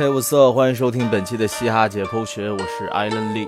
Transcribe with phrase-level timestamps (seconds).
[0.00, 3.46] 嘿，我色，欢迎收听本期的嘻哈解剖学，我是艾伦利。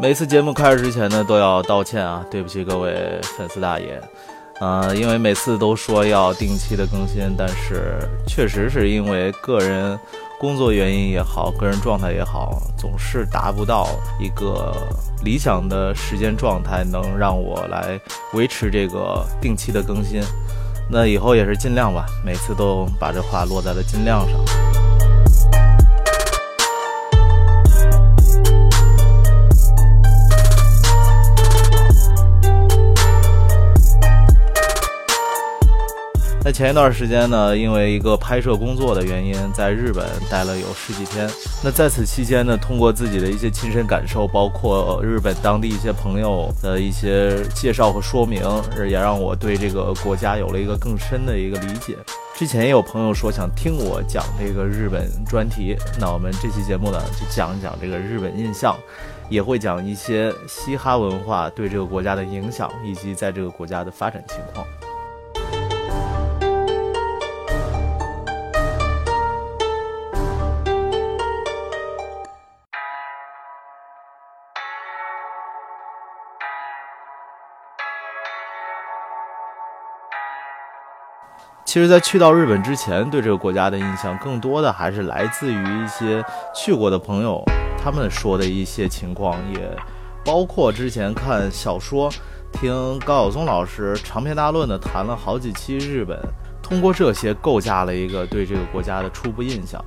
[0.00, 4.02] 每次节目开始之前呢，都要道歉啊，对不起各位粉丝大爷。
[4.60, 9.96] 呃，因为每次都说要定期的更新，但是确实是因为个人
[10.40, 13.88] 工作原因也好，个人状态也好，总是达不到
[14.20, 14.72] 一个
[15.24, 18.00] 理想的时间状态，能让我来
[18.34, 20.22] 维持这个定期的更新。
[20.88, 24.77] 那以后也是尽量吧，每次都把这话落在了尽量上。
[36.48, 41.28] 在前一段时间呢，因为一个拍摄工作的原因，在日本待了有十几天。
[41.62, 48.42] 那在此期间呢，通过自己的一些亲身感受，包括日本当地一些朋友的一些介绍和说明，
[48.88, 51.98] 也让我对这个国家有了一个更深的一个理解。
[52.34, 58.74] 之前也有朋友说想听我讲这个日本专题，那我们这期节目呢，就讲一讲这个日本印象，
[59.28, 64.66] 也会讲一些嘻哈文化对这个国家的影响，以及在这个国家的发展情况。
[81.68, 87.44] 其实，在去到日本之前，对这个国家的印象更多的还是来自于一些去过的朋友，
[87.76, 89.76] 他们说的一些情况，也
[90.24, 92.10] 包括之前看小说，
[92.52, 96.18] 听高晓松老师长篇大论的谈了好几期日本，
[96.62, 99.78] 通过这些构架了一个对这个国家的初步印象。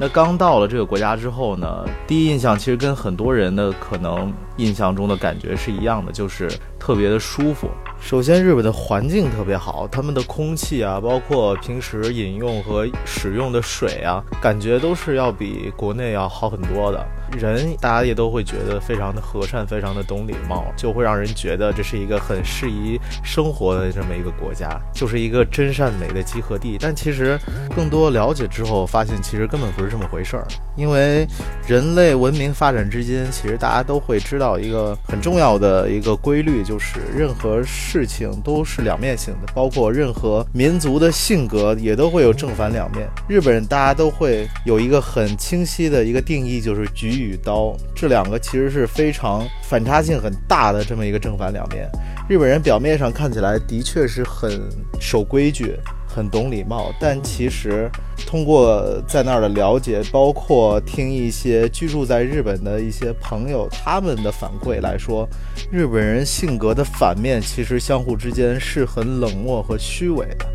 [0.00, 7.68] 那刚到了这个国家之后呢，第一印象其实跟很多人的可能印象中的感觉是一样的，就是特别的舒服。
[8.00, 17.06] 首先，日本的环境特别好，他们的空气啊，包括平时饮用和使用的水啊，感觉都是要比国内要好很多的。
[17.38, 26.76] 人大家也都会觉得非常的和善，非常的懂礼貌，就会让人觉得这是一个很适宜生活的这么一个国家，就是一个真善美的集合地。
[26.80, 27.38] 但其实
[27.76, 30.46] 更多了解之后，发现其实根本不是这么回事儿。
[30.76, 31.26] 因为
[31.68, 43.08] 人类文明发展至今，其实大家都会知道一个很重要的一个规律，就是任何事情都是两面性的，包括任何民族的性格也都会有正反两面。
[43.28, 47.19] 日本人大家都会有一个很清晰的一个定义，就是举。
[47.20, 51.88] 与刀这两个其实是非常反差性很大的这么一个正反两面。
[52.28, 54.68] 日本人表面上看起来的确是很
[55.00, 55.76] 守规矩、
[56.06, 57.90] 很懂礼貌，但其实
[58.26, 65.28] 通过在那儿的了解，包括听一些居住在日本的一些朋友他们的反馈来说，
[65.72, 70.46] 日本人性格的反面其实相互之间是很冷漠和虚伪的。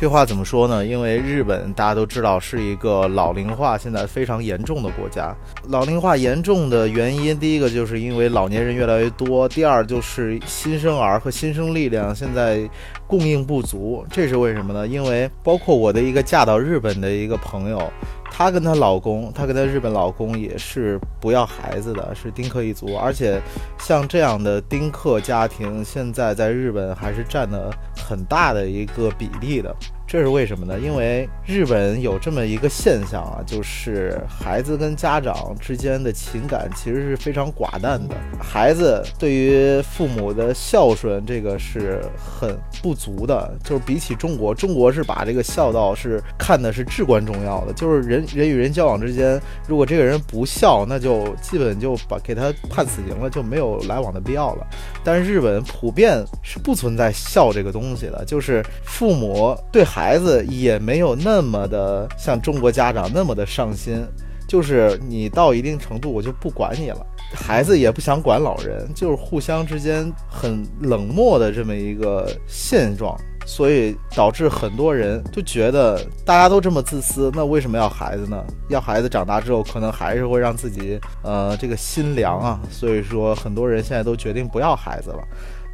[0.00, 0.86] 这话怎么说呢？
[0.86, 5.36] 因为日本大家都知道是一个老龄化现在非常严重的国家。
[5.70, 12.60] 老龄化严重的原因，第一个就是因为老年人越来越多，第二就是新生儿和新生力量现在
[13.08, 14.06] 供应不足。
[14.08, 14.86] 这是为什么呢？
[14.86, 17.92] 因为包括我的一个嫁到日本的一个朋友。
[18.30, 23.40] 她跟她老公，她跟她日本老公也是不要孩子的，是丁克一族，而且
[23.78, 29.74] 像这样的丁克家庭，现在在日本还是占了很大的一个比例的。
[30.08, 30.80] 这是为什么呢？
[30.80, 38.16] 因为日本有这么一个现象啊，就是孩子跟家长之间的情感其实是非常寡淡的。
[38.40, 43.54] 孩子对于父母的孝顺，这个是很不足的。
[43.62, 47.72] 就是比起中国，中国是把这个孝道是看的是至关重要的。
[47.74, 54.66] 就是人人与人交往之间，如果这个人不孝，那就基本就把给他判死刑了，就没有来往的必要了。
[55.04, 59.97] 但是日本普遍是不存在孝这个东西的，就是父母对孩。
[59.98, 64.06] 孩子也没有那么的像中国家长那么的上心，
[64.46, 67.04] 就是你到一定程度我就不管你了。
[67.34, 78.44] 孩子也不想管老人，就是互相之间很冷漠的这么一个现状，所以导致很多人就觉得大家都这么自私，那为什么要孩子呢？
[78.68, 85.18] 要孩子长大之后可能还是会让自己呃这个心凉啊，所以说很多人现在都决定不要孩子了。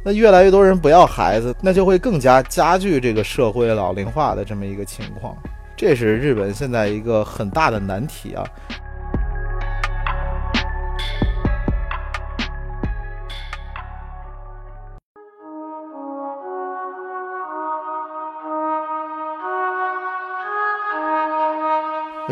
[0.07, 5.35] 那越来越多人不要孩子，那就会更加加剧这个社会老龄化的这么一个情况，
[5.75, 8.45] 这是日本现在一个很大的难题啊。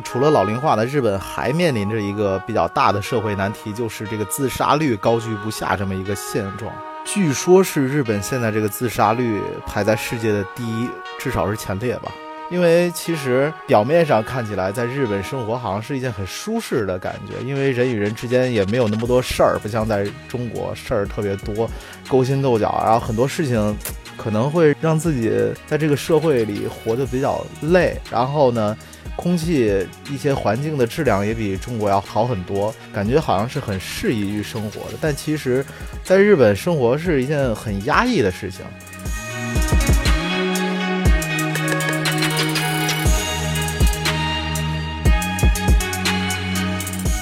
[0.04, 6.72] 除了老龄化呢，日本还面临着一个比较大的社会难题，就是这个自杀率高居不下这么一个现状。
[7.06, 10.90] 据说，是日本现在这个自杀率排在世界的第一，
[11.20, 12.12] 至少是前列吧。
[12.50, 21.70] 因为其实表面上看起来，在日本生活好像是一件很舒适的感觉，因为人与人之间也没有那么多事儿，不像在中国事儿特别多，
[22.08, 23.76] 勾心斗角，然后很多事情
[24.18, 25.32] 可能会让自己
[25.68, 27.98] 在这个社会里活得比较累。
[28.12, 28.78] 然后呢？
[29.16, 34.98] 空气一些环境的质量也比中国要好很多，感觉好像是很适宜于生活的。
[35.00, 35.64] 但其实，
[36.04, 38.66] 在日本生活是一件很压抑的事情。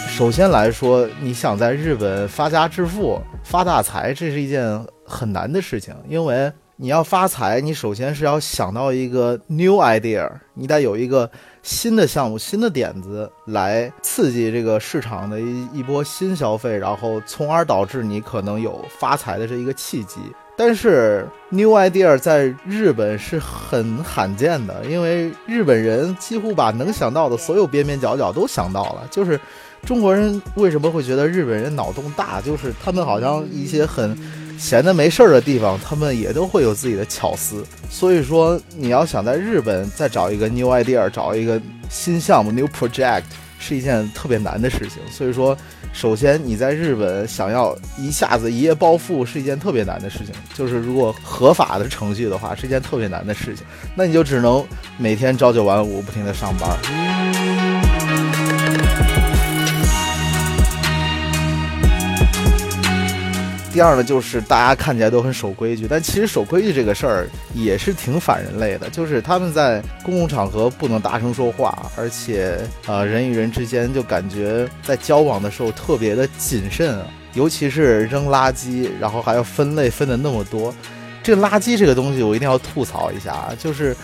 [0.07, 4.63] 首先来说，你想在日本发家致富、发大财，这是一件
[5.03, 6.49] 很难的事情，因为
[6.81, 11.29] 你要发财，你首先是要想到一个 new idea，你得有一个。
[11.61, 20.17] 新的项目、新的点子来刺激这个市场的一一波新消费，然后从而导致你可能有发财的这一个契机。
[20.57, 29.07] 但是 new idea 在日本是很罕见的，因为日本人几乎把能想到的所有边边角角都想到了。
[29.11, 29.39] 就是
[29.85, 32.41] 中国人为什么会觉得日本人脑洞大？
[32.41, 34.17] 就是他们好像一些很。
[34.61, 37.65] 闲的没事儿的地方，他们也都会有自己的巧思。
[37.89, 41.59] 所以说，你要想在日本再找一个 new idea，找一个
[41.89, 43.23] 新项目 new project，
[43.59, 45.01] 是一件特别难的事情。
[45.11, 45.57] 所以说，
[45.91, 50.27] 首先你在日本想要一下子一夜暴富，是一件特别难的事情。
[50.53, 53.65] 就是如果合法的程序的话，是一件特别难的事情。
[53.95, 54.63] 那你就只能
[54.95, 58.30] 每天朝九晚五，不停的上班。
[63.71, 68.89] 第二呢，就是大家看起来都很守规矩，但其实守规矩这个事儿也是挺反人类的。
[68.89, 80.73] 就是他们在公共场合不能大声说话，而且呃，人与人之间就感觉在交往的时候特别的谨慎啊，尤其是扔垃圾，然后还要分类分的那么多。
[81.23, 83.95] 这垃圾这个东西，我一定要吐槽一下啊，就是。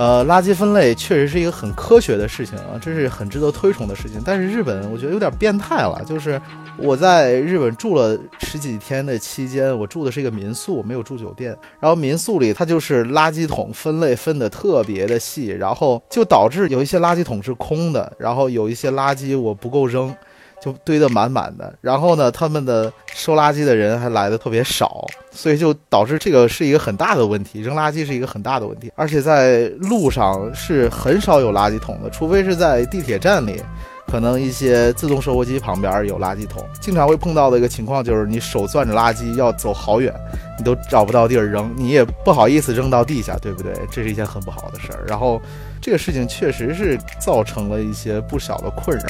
[0.00, 4.18] 呃，垃圾分类确实是一个很科学的事情啊，这是很值得推崇的事情。
[4.24, 6.40] 但是日本我觉得有点变态了，就是
[6.78, 11.54] 我在日本住了十几天的期间，我住的是一个民宿，没有住酒店。
[11.78, 20.16] 然后民宿里它就是垃圾桶分类分的特别的细，然后就导致有一些垃圾桶是空的，然后有一些垃圾我不够扔。
[20.60, 33.62] 就堆得满满的，然后呢，他们的收垃圾的人还来的特别少，所以就导致这个是一个很大的问题，扔垃圾是一个很大的问题，而且在路上是很少有垃圾桶的，除非是在地铁站里，
[34.06, 36.62] 可能一些自动售货机旁边有垃圾桶。
[36.80, 40.12] 经常会碰到的一个情况就是，你手攥着垃圾要走好远，
[40.58, 43.72] 你都找不到地儿扔，你也不好意思扔到地下，对不对？
[43.90, 45.04] 这是一件很不好的事儿。
[45.06, 45.40] 然后
[45.80, 49.04] 这个事情确实是造成了一些不小的困扰。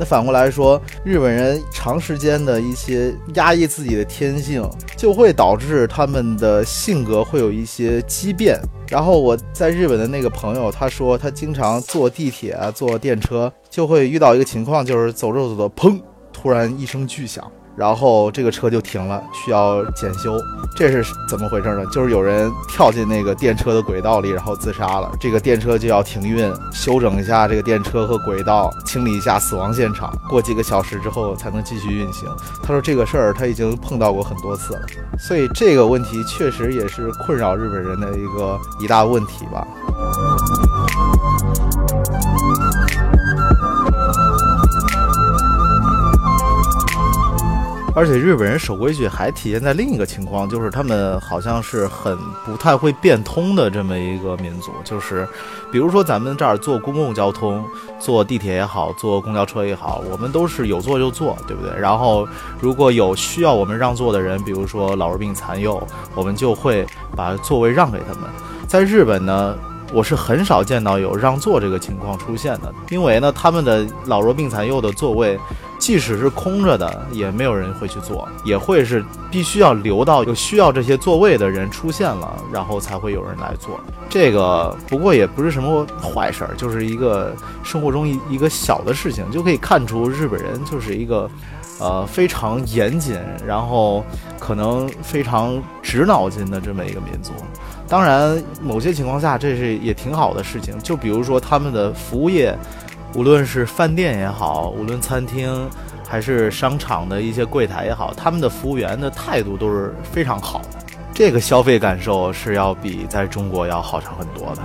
[0.00, 4.66] 那反过来说，日本人长时间的一些压抑自己的天性，
[4.96, 8.58] 就会导致他们的性格会有一些畸变。
[8.88, 16.00] 然后我在日本的那个朋友，他说他经常坐地铁啊、坐电车，就会遇到一个情况，就是走着走着，砰，
[16.32, 17.44] 突然一声巨响。
[17.80, 20.38] 然后这个车就停了，需要检修。
[20.76, 21.86] 这是怎么回事呢？
[21.86, 25.10] 就是有人跳进那个电车的轨道里，然后自杀了。
[25.18, 30.12] 这个电车就要停运，修整一下这个电车和轨道，清理一下死亡现场。
[30.28, 32.28] 过几个小时之后才能继续运行。
[32.62, 34.82] 他说这个事儿他已经碰到过很多次了，
[35.18, 39.66] 所以这个问题确实也是困扰日本人的一个一大问题吧。
[47.92, 52.16] 而且日本人守规矩还体现在另一个情况，就是他们好像是很
[52.46, 54.70] 不太会变通的这么一个民族。
[54.84, 55.28] 就是，
[55.72, 57.64] 比如说咱们这儿坐公共交通，
[57.98, 61.76] 坐地铁也好，坐公交车也好，我们都是有座就坐，对不对？
[61.78, 62.26] 然后
[62.60, 65.82] 如果有需要我们让座的人，比如说老弱病残幼，
[66.14, 68.30] 我们就会把座位让给他们。
[68.68, 69.56] 在日本呢，
[69.92, 75.36] 我是很少见到有让座这个情况出现的，因为呢，他们的老弱病残幼的座位。
[75.80, 83.80] 即使是空着的，也没有人会去坐，也会是必须要留到有需要这些座位的人出现了，然后才会有人来坐。
[84.08, 87.34] 这个不过也不是什么坏事儿，就是一个
[87.64, 91.28] 生活中一一个小的事情，就可以看出日本人就是一个，
[91.80, 94.04] 呃非常严谨，然后
[94.38, 97.32] 可能非常直脑筋的这么一个民族。
[97.88, 102.54] 当然，某些情况下这是也挺好的事情，就比如说他们的服务业。
[103.14, 105.68] 无论是饭店也好，无论餐厅，
[106.08, 110.78] 还是商场的一些柜台也好，他们的服务员的态度都是非常好的。
[111.12, 114.62] 这个消费感受是要比在中国要好上很多的。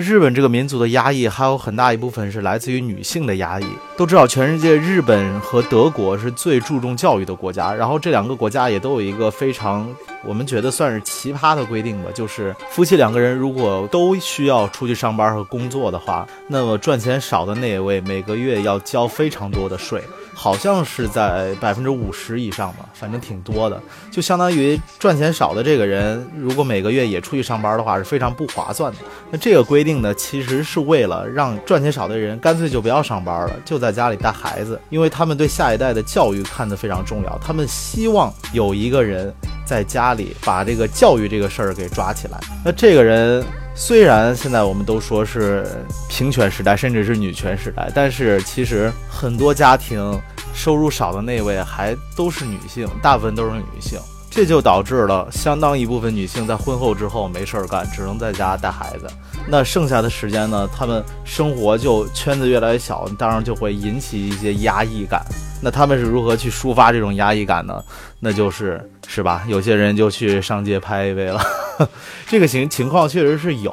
[0.00, 3.64] 日本这个民族的压抑，还有很大一部分是来自于女性的压抑。
[3.96, 9.88] 都知道，全世界日本和德国是最注重教育的国家，然后这两个国家也都有一个非常。
[10.22, 20.02] 我们觉得算是奇葩的规定吧，就是夫妻两个人如果都需要出去上班和工作的话，那么赚钱少的那一位每个月要交非常多的税，
[20.38, 23.80] 好像是在百分之五十以上吧，反正挺多的，
[24.12, 28.98] 就相当于赚钱少的这个人如果每个月也出去上班的话是非常不划算的。
[29.30, 39.34] 那这个规定呢，其实是为了让赚钱少的人干脆就不要上班了，就在家里带孩子，因为他们对下一代的教育看得非常重要，他们希望有一个人。
[39.66, 42.38] 在家里把这个教育这个事儿给抓起来。
[42.64, 43.44] 那这个人
[43.78, 45.66] 虽然现在我们都说是
[46.08, 50.18] 平权时代，甚至是女权时代，但是其实很多家庭
[50.54, 54.00] 收入少的那位还都是女性，大部分都是女性。
[54.36, 59.06] 这就导致了相当一部分女性在婚后之后没事儿干，只能在家带孩子。
[59.48, 65.24] 那剩下的时间呢，她们生活就圈子越来越小，当然就会引起一些压抑感。
[65.62, 67.82] 那她们是如何去抒发这种压抑感呢？
[68.20, 68.78] 那就是
[69.08, 69.42] 是吧？
[69.48, 71.40] 有些人就去上街拍 AV 了，
[72.28, 73.72] 这个情情况确实是有。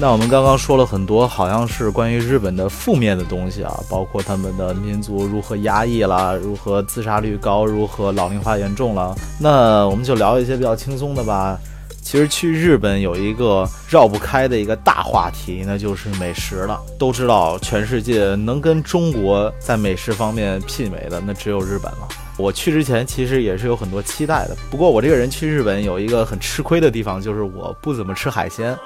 [0.00, 9.12] 那我们刚刚说了很多，好像是关于日本的负面的东西啊，包括他们的民族如何压抑啦，如何自杀率高，如何老龄化严重了。
[9.40, 11.58] 那我们就聊一些比较轻松的吧。
[12.00, 16.80] 其实去日本有一个绕不开的一个大话题，那就是美食了。
[16.96, 22.08] 都知道，全世界能跟中国在美食方面媲美的，那只有日本了。
[22.38, 28.78] 我去之前其实也是有很多期待的，不过我这个人去日本有一个很吃亏的地方，就是我不怎么吃海鲜。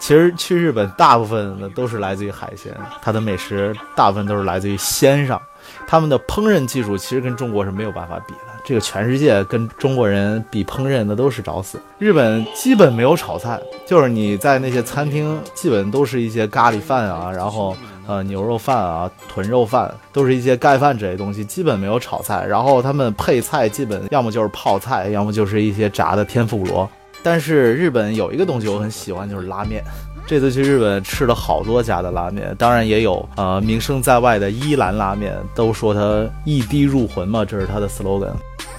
[0.00, 5.40] 其实去日本大部分的都是来自于海鲜，它的美食大部分都是来自于鲜上，
[5.86, 8.40] 他们的烹饪技术其实跟中国是没有办法比的。
[8.64, 11.80] 这个全世界跟中国人比烹饪那都是找死。
[11.98, 17.76] 日本基本没有炒菜，就是你在那些餐厅，基本都是一些咖喱饭啊，然后
[18.06, 22.44] 呃牛肉饭啊、豚肉饭，都是一些盖饭这些东西，基本没有炒菜。
[22.46, 26.88] 然后他们配菜基本要么就是泡菜，要么就是一些炸的天妇罗。
[27.22, 29.82] 但是日本有一个东西我很喜欢，就是拉面。
[30.26, 38.32] 这次去日本吃了好多家的拉面，当然也有呃名声在外的伊兰拉面，都说它一滴入魂嘛，这是它的 slogan，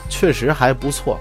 [0.08, 1.20] 确实还不错。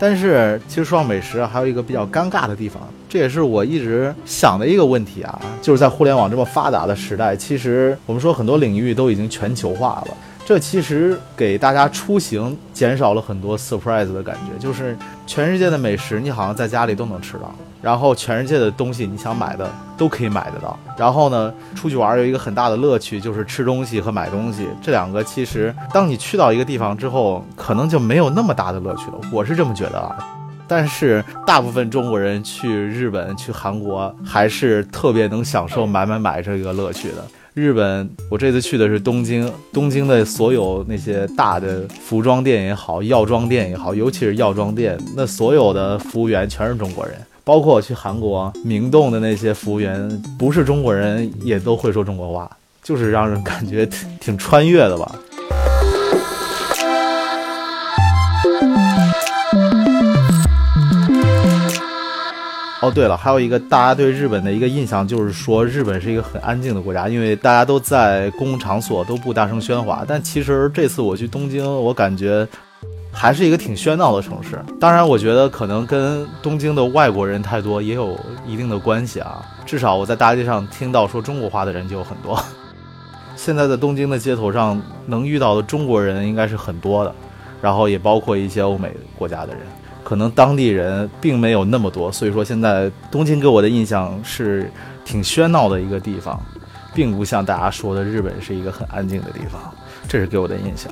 [0.00, 10.16] 但是其实说到美食，还有一个比较尴尬的地方，这也是我一直想的一个问题啊，就是在互联网这么发达的时代，其实我们说很多领域都已经全球化了。
[10.50, 20.76] 这其实给大家出行减少了很多 surprise 的感觉，就是全世界的美食你好像在家里都能吃到，然后全世界的东西你想买的都可以买得到。
[20.98, 29.20] 然后呢，出去玩有一个很大的乐趣就是吃东西和买东西，这两个其实当你去到一个地方之后，可能就没有那么大的乐趣了。
[29.30, 30.18] 我是这么觉得啊。
[30.66, 37.24] 但是大部分中国人去日本、去韩国还是特别能享受买买买这个乐趣的。
[37.52, 39.50] 日本，我这次去的是东京。
[39.72, 47.14] 东京的所有那些大的服装店也好，药妆店也好，尤其是药妆店，那所有的服务员全是中国人。
[47.42, 52.48] 包括我去韩国明洞的那些服务员，不是中国人也都会说中国话，
[52.84, 53.84] 就是让人感觉
[54.20, 55.12] 挺穿越的吧。
[62.82, 70.02] 哦，对了，还有一个大家对日本的一个印象，就是说日本是一个很安静的国家，因为大家都在公共场所都不大声喧哗。
[70.08, 72.48] 但其实这次我去东京，我感觉
[73.12, 74.58] 还是一个挺喧闹的城市。
[74.80, 79.44] 当然，我觉得可能跟东京的外国人太多也有一定的关系啊。
[79.66, 82.42] 至少我在大街上听到说中国话的人就有很多。
[83.36, 87.14] 现在在东京的街头上能遇到的中国人应该是很多的，
[87.60, 89.60] 然后也包括一些欧美国家的人。
[90.02, 94.70] 可能当地人并没有那么多所以说现在东京给我的印象是
[95.04, 96.40] 挺喧闹的一个地方
[96.94, 99.60] 并不像大家说的日本是一个很安静的地方
[100.08, 100.90] 这是给我的印象。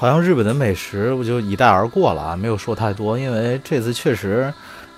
[0.00, 4.50] 好像日本的美食我就一带而过了啊没有说太多因为这次确实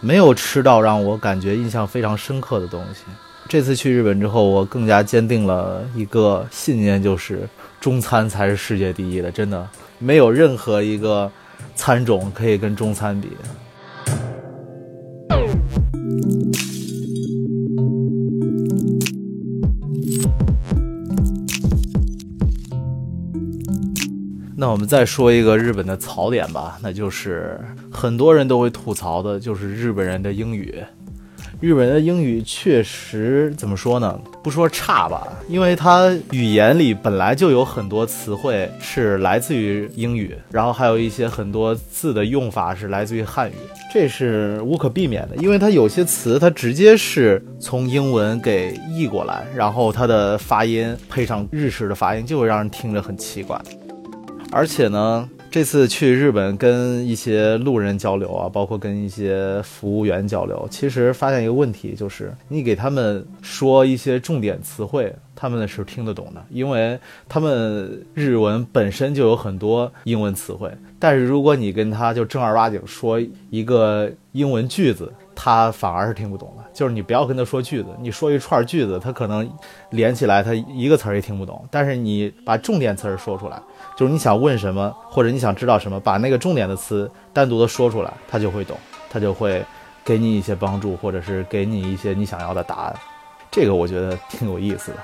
[0.05, 3.05] 没有吃到让我感觉印象非常深刻的东西。
[3.49, 7.49] 这次去日本之后，我更加坚定了一个信念，就是
[7.81, 9.69] 中餐才是世界第一的，真的
[10.01, 11.31] 没有任何一个
[11.77, 13.29] 餐种可以跟中餐比。
[24.63, 27.59] 那我们再说一个日本的槽点吧，那就是
[27.91, 30.81] 很多人都会吐槽的，就是日本人的英语。
[31.61, 34.17] 日本人的英语确实怎么说呢？
[34.41, 43.55] 不说差吧，因为他语言里本来就有很多词汇是来自于英语，然后还有一些很多字的用法是来自于汉语，
[43.93, 45.35] 这是无可避免的。
[45.39, 53.61] 因为它有些词它直接是从英文给译过来，然后它的发音配上日式的发音，就会让人听着很奇怪。
[54.55, 70.71] 而且呢，这次去日本跟一些路人交流啊，包括跟一些服务员交流，其实发现一个问题，就是你给他们说一些重点词汇，他们是听得懂的，因为他们日文本身就有很多英文词汇。
[70.99, 73.19] 但是如果你跟他就正儿八经说
[73.49, 76.63] 一个英文句子，他反而是听不懂的。
[76.75, 79.51] 就是你不要跟他说句子，你说一串句子，他可能
[79.91, 81.67] 连起来他一个词儿也听不懂。
[81.71, 83.61] 但是你把重点词儿说出来。
[83.97, 88.77] 就是你想问什么，或者你想知道什么，把那个重点的词单独的说出来，他就会懂，
[89.11, 89.65] 他就会
[90.05, 92.97] 给你一些帮助，或者是给你一些你想要的答案。
[93.51, 94.99] 这个我觉得挺有意思的。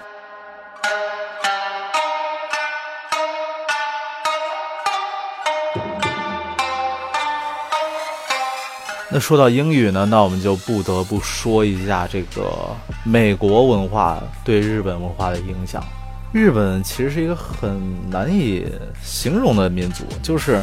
[9.10, 12.50] 那说到英语呢，那我们就不得不说一下这个
[13.04, 15.82] 美国文化对日本文化的影响。
[16.30, 18.66] 日本其实是一个很难以
[19.02, 20.62] 形容的民族，就是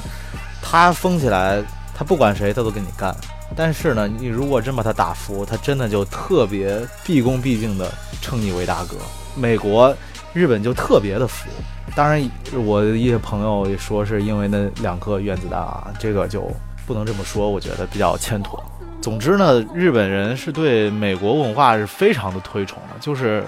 [0.61, 3.15] 他疯起来，他不管谁他都跟你干。
[3.55, 8.95] 但是呢，你如果真把他打服，他真的就特别毕恭毕敬的称你为大哥。
[9.35, 9.95] 美国、
[10.33, 11.49] 日本就特别的服。
[11.95, 12.23] 当然，
[12.65, 16.47] 我一些朋友也说是因为那两颗原子弹啊，这个就
[16.85, 18.63] 不能这么说，我觉得比较欠妥。
[19.01, 23.43] 总之呢，日本人是对美国文化是非常的推崇的，就是。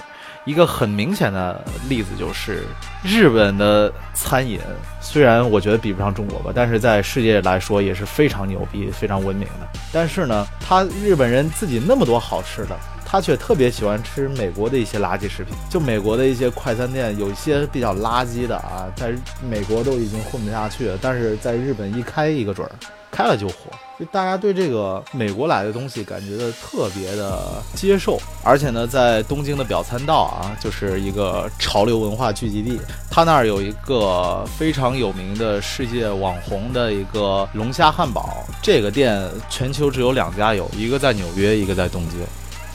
[0.48, 2.64] 一个很明显的例子就是，
[3.04, 4.58] 日本的餐饮
[5.02, 9.68] 虽然我觉得比不上中国吧，但是在世界来说也是非常牛逼、非常文明的。
[9.92, 15.54] 但是呢，他日本人自己那么多好吃的，他却特别喜欢吃美国的一些垃圾食品。
[15.70, 19.12] 就美国的一些快餐店，有一些比较垃圾的啊，在
[19.50, 22.72] 美国都已经混不下去了，但是在日本一开一个准儿，
[23.18, 23.56] 开了就火。
[24.00, 42.20] 就大家对这个美国来的东西感觉的特别的接受，而且呢，在东京的表参道啊，就是一个潮流文化聚集地，它那儿有一个非常有名的世界网红的一个龙虾汉堡，这个店全球只有两家有，一个在纽约，一个在东京，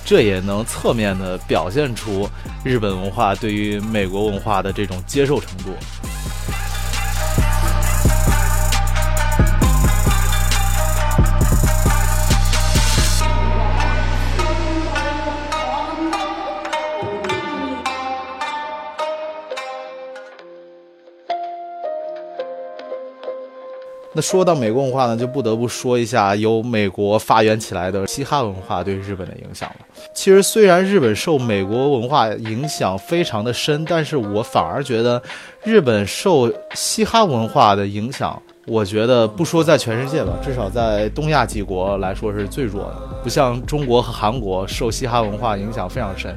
[0.05, 2.29] 这也能侧面的表现出
[2.65, 5.71] 日本文化对于美国文化的这种接受程度。
[24.15, 29.87] 那说到美国文化呢，就不得不说一下由美国发源起来的嘻哈文化对日本的影响了。
[30.15, 35.23] 其实虽然日本受美国文化影响非常的深，但是我反而觉得
[35.65, 42.97] 日本受嘻哈文化的影响，我觉得不说在全世界吧，至少在东亚几国来说是最弱的。
[43.23, 46.37] 不像中国和韩国受嘻哈文化影响非常深。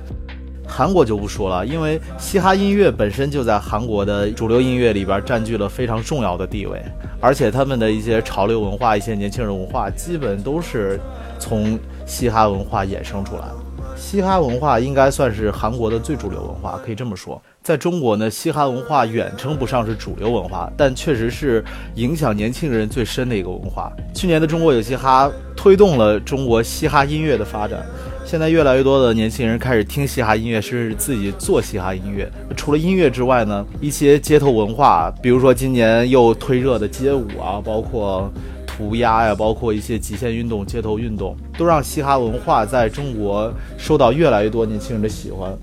[0.67, 6.81] 韩国就不说了，因为嘻哈音乐本身就在韩国的主流音乐里边占据了非常重要的地位，
[7.21, 10.99] 而且他们的一些潮流文化、一些年轻人文化，基本都是
[11.39, 13.55] 从嘻哈文化衍生出来的。
[13.95, 17.41] 嘻哈文化应该算是韩国的最主流文化，可以这么说。
[17.63, 21.63] 在中国呢，嘻哈文化远称不上是主流文化，但确实是
[21.95, 23.91] 影响年轻人最深的一个文化。
[24.13, 27.85] 去年的中国有嘻哈推动了中国嘻哈音乐的发展。
[28.25, 32.27] 现在越来越多的年轻人开始听嘻哈音乐，甚至自己做嘻哈音乐。
[32.57, 38.27] 除了音乐之外呢，一些街头文化，比如说今年又推热的街舞啊，包括
[38.65, 45.55] 涂鸦呀，包括一些极限运动、街头运动，都让嘻哈文化在中国受到越来越多年轻人的喜欢。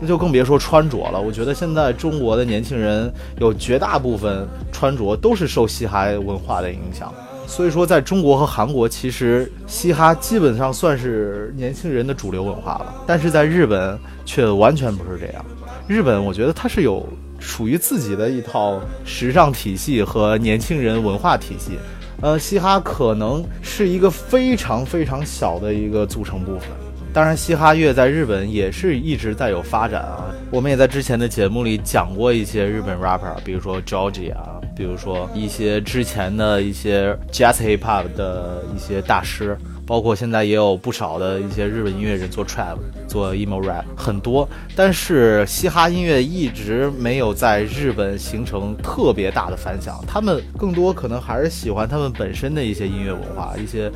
[0.00, 1.20] 那就更别说穿着了。
[1.20, 7.12] 我觉得现在中国的年轻人有绝大部分穿着都是受嘻哈文化的影响。
[7.48, 12.94] 所以说，在中国和韩国，其实嘻哈基本上算是年轻人的主流文化了。
[13.06, 15.44] 但是在日本却完全不是这样。
[15.88, 17.08] 日本，我觉得它是有
[17.38, 21.78] 属于自己的一套时尚体系和年轻人文化体系。
[22.20, 26.68] 呃，嘻哈可能是一个非常非常小的一个组成部分。
[27.18, 30.32] 当然，嘻哈乐在日本也是一直在有发展啊。
[30.52, 39.58] 我们也在之前的节目里讲过一些日本 rapper，比如说 George 啊，比如说一些之前的一些 Jazz Hip Hop 的一些大师。
[39.84, 42.76] 包括现在也有不少的一些日本音乐人做 trap、
[43.08, 49.98] 做 emo rap 很多，但是嘻哈音乐一直没有在日本形成特别大的反响。
[50.06, 53.90] 他们更多可能还是喜欢他们本身的一些音乐文化，一些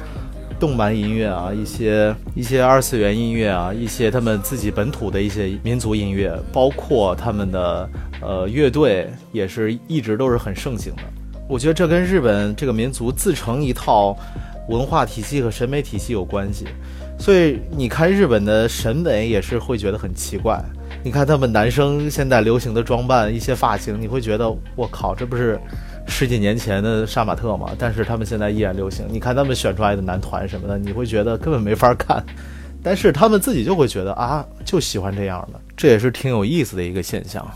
[0.62, 11.02] 动漫音乐啊，一些一些二次元音乐啊，一些他们自己本土的一些民族音乐，包括他们的呃乐队也是一直都是很盛行的。
[11.48, 14.16] 我觉得这跟日本这个民族自成一套。
[14.68, 16.66] 文化体系和审美体系有关系，
[17.18, 20.56] 所以你看日本的审美也是会觉得很奇怪。
[21.02, 25.58] 你看他们男生现在流行的装扮、一些发型，你会觉得我靠，这不是
[26.06, 27.70] 十几年前的杀马特嘛？
[27.78, 29.06] 但是他们现在依然流行。
[29.08, 32.24] 你看他们选出来的男团什么的，你会觉得根本没法看，
[32.82, 37.46] 但是他们自己就会觉得啊，就喜欢这样的，这也是挺有意思的一个现象。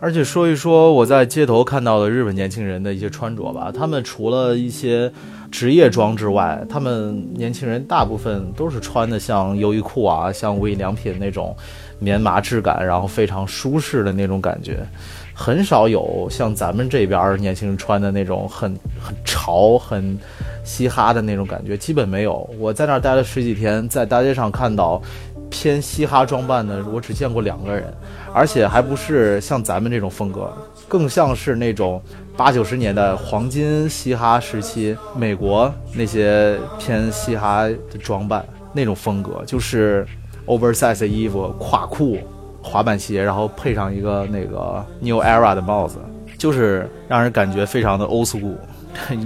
[0.00, 5.10] 而且说一说我在街头看到的日本年轻人的一些穿着吧，他们除了一些
[5.50, 11.56] 职业装之外，他们年轻人大部分都是穿的像优衣库啊、像无印良品那种
[11.98, 14.86] 棉麻质感，然后非常舒适的那种感觉，
[15.34, 20.16] 很少有像咱们这边年轻人穿的那种很很潮、很
[20.62, 22.48] 嘻哈的那种感觉，基本没有。
[22.60, 25.02] 我在那儿待了十几天，在大街上看到。
[25.50, 27.92] 偏嘻哈装扮的，我只见过两个人，
[28.32, 30.52] 而且还不是像咱们这种风格，
[30.86, 32.00] 更像是那种
[32.36, 40.06] 八九十年代黄金嘻哈时期美国那些偏嘻哈的装扮那种风格，就是
[40.46, 42.18] oversize 的衣服、垮裤、
[42.62, 45.98] 滑板鞋，然后配上一个那个 New Era 的帽子，
[46.36, 48.56] 就是让人感觉非常的 old school。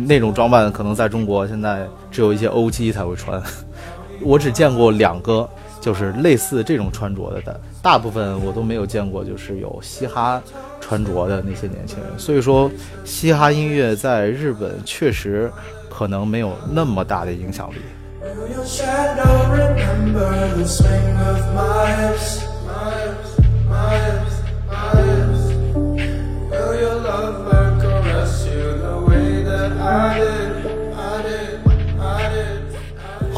[0.07, 3.43] 那种装扮可能在中国现在只有一些 OG 才会穿，
[4.21, 5.49] 我只见过两个。
[5.83, 10.40] 就是类似这种穿着的，大部分我都没有见过，就是有嘻哈
[10.81, 12.07] 穿着的那些年轻人。
[12.16, 12.71] 所以说，
[13.05, 15.51] 嘻哈音乐在日本确实
[15.90, 17.79] 可能没有那么大的影响力。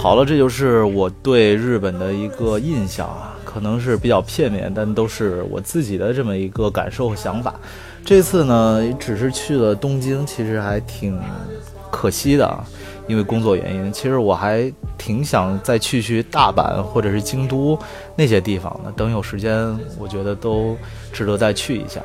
[0.04, 7.54] 好了，这就是我对日本的一个印象啊，可能是比较片面，但都是我自己的这么一个感受和想法。
[8.04, 11.18] 这次呢，只是去了东京，其实还挺
[11.90, 12.54] 可惜的，
[13.06, 13.90] 因为工作原因。
[13.90, 17.78] 其实我还挺想再去去大阪或者是京都
[18.14, 20.76] 那些地方的，等有时间，我觉得都
[21.14, 22.02] 值得再去一下。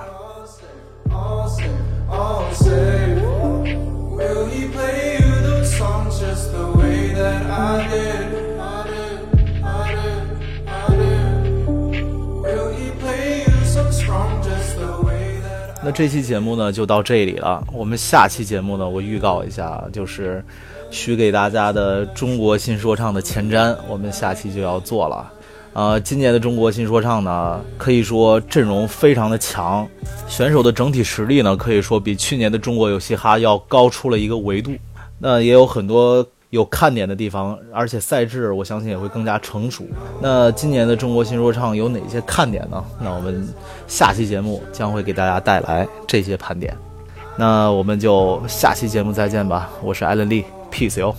[15.91, 17.65] 这期节目呢就到这里了。
[17.73, 20.43] 我们下期节目呢，我预告一下，就是
[20.91, 25.31] 许给大家的中国新说唱的前瞻，我们下期就要做了。
[25.73, 29.87] 呃，今年的中国新说唱呢，可以说阵容非常的强，
[30.27, 34.71] 选手的整体实力呢，可以说比去年的中国有嘻哈要高出了一个维度。
[35.19, 36.25] 那也有很多。
[36.49, 39.85] 有看点的地方，而且赛制我相信也会更加成熟。
[40.21, 42.83] 那今年的中国新说唱有哪些看点呢？
[42.99, 43.47] 那我们
[43.87, 46.75] 下期节目将会给大家带来这些盘点。
[47.37, 49.69] 那我们就下期节目再见吧。
[49.83, 51.15] 我是艾伦利，peace 哟。